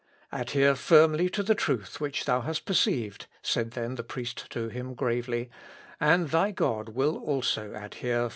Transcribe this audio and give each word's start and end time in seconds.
""Adhere 0.31 0.73
firmly 0.73 1.29
to 1.29 1.43
the 1.43 1.53
truth 1.53 2.01
which 2.01 2.25
thou 2.25 2.41
hast 2.41 2.65
perceived," 2.65 3.27
said 3.43 3.73
then 3.73 3.93
the 3.93 4.03
priest 4.03 4.49
to 4.49 4.67
him 4.67 4.95
gravely, 4.95 5.47
"and 5.99 6.29
thy 6.29 6.49
God 6.49 6.89
will 6.89 7.17
also 7.17 7.67
adhere 7.75 7.81
firmly 7.81 7.99
to 7.99 8.27
thee." 8.29 8.29